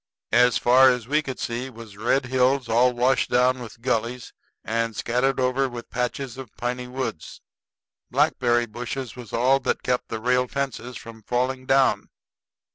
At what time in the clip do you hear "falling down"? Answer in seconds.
11.21-12.09